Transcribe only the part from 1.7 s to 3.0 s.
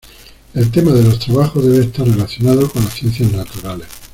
estar relacionado con las